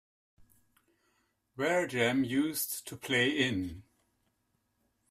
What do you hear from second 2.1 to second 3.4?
used to play